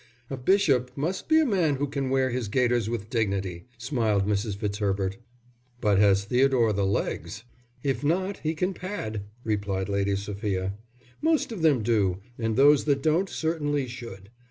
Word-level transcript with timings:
"A 0.31 0.35
bishop 0.35 0.89
must 0.95 1.29
be 1.29 1.39
a 1.39 1.45
man 1.45 1.75
who 1.75 1.85
can 1.85 2.09
wear 2.09 2.31
his 2.31 2.47
gaiters 2.47 2.89
with 2.89 3.11
dignity," 3.11 3.65
smiled 3.77 4.25
Mrs, 4.25 4.55
Fitzherbert. 4.57 5.17
"But 5.79 5.99
has 5.99 6.25
Theodore 6.25 6.73
the 6.73 6.87
legs?" 6.87 7.43
"If 7.83 8.03
not, 8.03 8.37
he 8.39 8.55
can 8.55 8.73
pad," 8.73 9.25
replied 9.43 9.89
Lady 9.89 10.15
Sophia. 10.15 10.73
"Most 11.21 11.51
of 11.51 11.61
them 11.61 11.83
do, 11.83 12.17
and 12.39 12.55
those 12.55 12.85
that 12.85 13.03
don't 13.03 13.29
certainly 13.29 13.85
should. 13.87 14.31